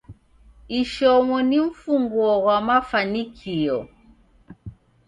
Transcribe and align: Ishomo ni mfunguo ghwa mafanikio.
Ishomo 0.79 1.37
ni 1.47 1.57
mfunguo 1.65 2.33
ghwa 2.41 2.57
mafanikio. 2.67 3.77